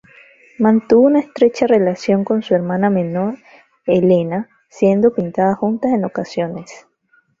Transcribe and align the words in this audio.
Mantuvo 0.57 1.01
una 1.05 1.19
estrecha 1.19 1.67
relación 1.67 2.23
con 2.25 2.41
su 2.41 2.55
hermana 2.55 2.89
menor, 2.89 3.37
Elena, 3.85 4.49
siendo 4.67 5.13
pintadas 5.13 5.59
juntas 5.59 5.91
en 5.91 6.05
ocasiones. 6.05 6.87